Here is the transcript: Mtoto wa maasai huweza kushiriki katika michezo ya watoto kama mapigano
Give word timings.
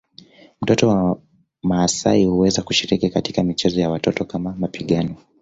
Mtoto 0.61 0.87
wa 0.89 1.19
maasai 1.63 2.25
huweza 2.25 2.61
kushiriki 2.61 3.09
katika 3.09 3.43
michezo 3.43 3.79
ya 3.81 3.89
watoto 3.89 4.25
kama 4.25 4.53
mapigano 4.59 5.15